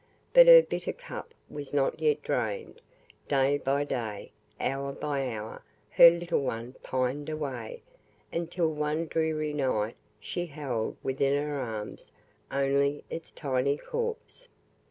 But 0.33 0.47
her 0.47 0.63
bitter 0.63 0.93
cup 0.93 1.31
was 1.47 1.73
not 1.75 1.99
yet 1.99 2.23
drained. 2.23 2.81
Day 3.27 3.59
by 3.59 3.83
day, 3.83 4.31
hour 4.59 4.93
by 4.93 5.29
hour, 5.31 5.61
her 5.91 6.09
little 6.09 6.41
one 6.41 6.73
pined 6.81 7.29
away, 7.29 7.83
until 8.33 8.69
one 8.71 9.05
dreary 9.05 9.53
night 9.53 9.95
she 10.19 10.47
held 10.47 10.97
within 11.03 11.39
her 11.39 11.53
arms 11.59 12.11
only 12.51 13.03
its 13.11 13.29
tiny 13.29 13.77
corpse. 13.77 14.47